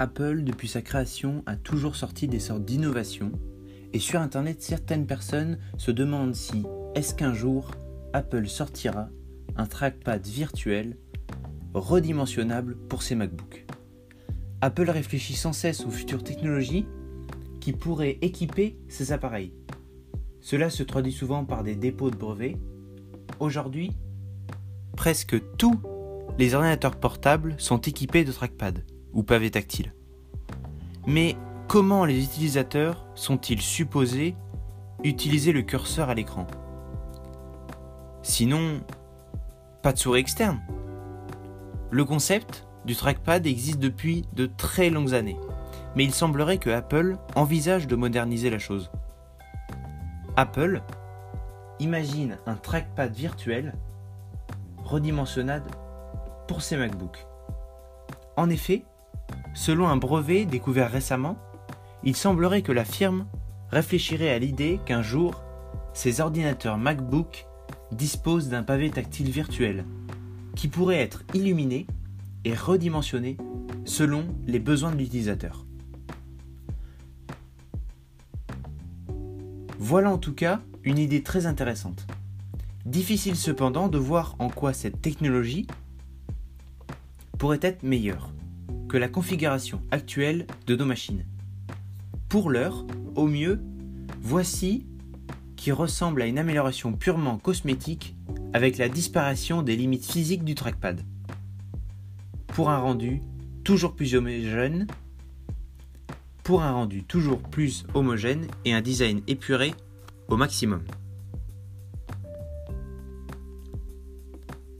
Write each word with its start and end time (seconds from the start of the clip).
Apple, 0.00 0.44
depuis 0.44 0.66
sa 0.66 0.80
création, 0.80 1.42
a 1.44 1.56
toujours 1.56 1.94
sorti 1.94 2.26
des 2.26 2.38
sortes 2.40 2.64
d'innovations. 2.64 3.32
Et 3.92 3.98
sur 3.98 4.18
Internet, 4.18 4.62
certaines 4.62 5.06
personnes 5.06 5.58
se 5.76 5.90
demandent 5.90 6.34
si, 6.34 6.62
est-ce 6.94 7.14
qu'un 7.14 7.34
jour, 7.34 7.72
Apple 8.14 8.46
sortira 8.46 9.10
un 9.56 9.66
trackpad 9.66 10.26
virtuel 10.26 10.96
redimensionnable 11.74 12.76
pour 12.88 13.02
ses 13.02 13.14
MacBooks? 13.14 13.66
Apple 14.62 14.88
réfléchit 14.88 15.34
sans 15.34 15.52
cesse 15.52 15.84
aux 15.84 15.90
futures 15.90 16.24
technologies 16.24 16.86
qui 17.60 17.72
pourraient 17.72 18.16
équiper 18.22 18.78
ces 18.88 19.12
appareils. 19.12 19.52
Cela 20.40 20.70
se 20.70 20.82
traduit 20.82 21.12
souvent 21.12 21.44
par 21.44 21.62
des 21.62 21.76
dépôts 21.76 22.10
de 22.10 22.16
brevets. 22.16 22.56
Aujourd'hui, 23.38 23.92
presque 24.96 25.36
tous 25.58 25.78
les 26.38 26.54
ordinateurs 26.54 26.96
portables 26.96 27.54
sont 27.58 27.82
équipés 27.82 28.24
de 28.24 28.32
trackpad 28.32 28.82
ou 29.12 29.22
pavés 29.22 29.50
tactiles. 29.50 29.92
Mais 31.06 31.36
comment 31.68 32.04
les 32.04 32.22
utilisateurs 32.22 33.06
sont-ils 33.14 33.60
supposés 33.60 34.36
utiliser 35.02 35.52
le 35.52 35.62
curseur 35.62 36.10
à 36.10 36.14
l'écran? 36.14 36.46
Sinon, 38.22 38.80
pas 39.82 39.92
de 39.92 39.98
souris 39.98 40.20
externe. 40.20 40.60
Le 41.90 42.04
concept 42.04 42.66
du 42.84 42.94
trackpad 42.94 43.46
existe 43.46 43.78
depuis 43.78 44.24
de 44.34 44.46
très 44.46 44.90
longues 44.90 45.14
années, 45.14 45.38
mais 45.96 46.04
il 46.04 46.12
semblerait 46.12 46.58
que 46.58 46.70
Apple 46.70 47.16
envisage 47.34 47.86
de 47.86 47.96
moderniser 47.96 48.50
la 48.50 48.58
chose. 48.58 48.90
Apple 50.36 50.82
imagine 51.80 52.38
un 52.46 52.54
trackpad 52.54 53.12
virtuel 53.14 53.74
redimensionnable 54.84 55.70
pour 56.46 56.62
ses 56.62 56.76
MacBooks. 56.76 57.26
En 58.36 58.50
effet, 58.50 58.84
selon 59.54 59.88
un 59.88 59.96
brevet 59.96 60.44
découvert 60.44 60.90
récemment, 60.90 61.36
il 62.04 62.16
semblerait 62.16 62.62
que 62.62 62.72
la 62.72 62.84
firme 62.84 63.26
réfléchirait 63.70 64.30
à 64.30 64.38
l'idée 64.38 64.80
qu'un 64.86 65.02
jour, 65.02 65.42
ses 65.92 66.20
ordinateurs 66.20 66.78
MacBook 66.78 67.46
disposent 67.92 68.48
d'un 68.48 68.62
pavé 68.62 68.90
tactile 68.90 69.30
virtuel 69.30 69.84
qui 70.54 70.68
pourrait 70.68 71.00
être 71.00 71.24
illuminé 71.34 71.86
et 72.44 72.54
redimensionné 72.54 73.36
selon 73.84 74.24
les 74.46 74.58
besoins 74.58 74.92
de 74.92 74.96
l'utilisateur. 74.96 75.64
Voilà 79.78 80.10
en 80.10 80.18
tout 80.18 80.34
cas 80.34 80.60
une 80.84 80.98
idée 80.98 81.22
très 81.22 81.46
intéressante. 81.46 82.06
Difficile 82.86 83.36
cependant 83.36 83.88
de 83.88 83.98
voir 83.98 84.36
en 84.38 84.48
quoi 84.48 84.72
cette 84.72 85.02
technologie 85.02 85.66
pourrait 87.38 87.60
être 87.62 87.82
meilleure 87.82 88.30
que 88.90 88.96
la 88.96 89.08
configuration 89.08 89.82
actuelle 89.92 90.48
de 90.66 90.74
nos 90.74 90.84
machines. 90.84 91.24
Pour 92.28 92.50
l'heure, 92.50 92.84
au 93.14 93.28
mieux, 93.28 93.60
voici 94.20 94.84
qui 95.54 95.70
ressemble 95.70 96.22
à 96.22 96.26
une 96.26 96.40
amélioration 96.40 96.92
purement 96.92 97.38
cosmétique 97.38 98.16
avec 98.52 98.78
la 98.78 98.88
disparition 98.88 99.62
des 99.62 99.76
limites 99.76 100.10
physiques 100.10 100.42
du 100.42 100.56
trackpad. 100.56 101.02
Pour 102.48 102.68
un 102.68 102.78
rendu 102.78 103.22
toujours 103.62 103.94
plus 103.94 104.16
homogène, 104.16 104.88
pour 106.42 106.62
un 106.62 106.72
rendu 106.72 107.04
toujours 107.04 107.38
plus 107.38 107.86
homogène 107.94 108.48
et 108.64 108.72
un 108.74 108.80
design 108.80 109.20
épuré 109.28 109.72
au 110.26 110.36
maximum. 110.36 110.82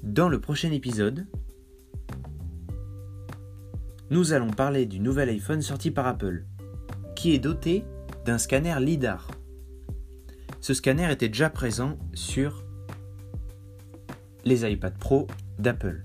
Dans 0.02 0.28
le 0.28 0.40
prochain 0.40 0.72
épisode, 0.72 1.28
nous 4.10 4.32
allons 4.32 4.50
parler 4.50 4.86
du 4.86 5.00
nouvel 5.00 5.28
iPhone 5.30 5.62
sorti 5.62 5.90
par 5.90 6.06
Apple, 6.06 6.44
qui 7.16 7.34
est 7.34 7.38
doté 7.38 7.84
d'un 8.24 8.38
scanner 8.38 8.74
LIDAR 8.80 9.28
ce 10.60 10.74
scanner 10.74 11.10
était 11.10 11.28
déjà 11.28 11.48
présent 11.48 11.98
sur 12.12 12.64
les 14.44 14.70
iPad 14.70 14.92
Pro 14.98 15.26
d'Apple. 15.58 16.04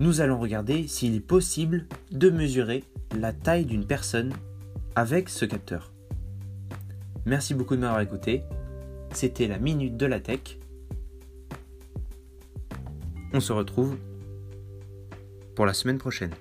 Nous 0.00 0.20
allons 0.20 0.40
regarder 0.40 0.88
s'il 0.88 1.14
est 1.14 1.20
possible 1.20 1.86
de 2.10 2.30
mesurer 2.30 2.82
la 3.16 3.32
taille 3.32 3.64
d'une 3.64 3.86
personne 3.86 4.32
avec 4.96 5.28
ce 5.28 5.44
capteur. 5.44 5.92
Merci 7.26 7.54
beaucoup 7.54 7.76
de 7.76 7.80
m'avoir 7.80 8.00
écouté. 8.00 8.42
C'était 9.12 9.46
la 9.46 9.58
minute 9.58 9.96
de 9.96 10.06
la 10.06 10.18
tech. 10.18 10.58
On 13.32 13.40
se 13.40 13.52
retrouve 13.52 13.96
pour 15.54 15.66
la 15.66 15.74
semaine 15.74 15.98
prochaine. 15.98 16.32